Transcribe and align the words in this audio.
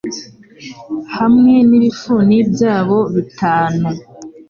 hamwe 1.17 1.53
nibifuni 1.67 2.37
byabo 2.51 2.97
bitanu 3.13 3.87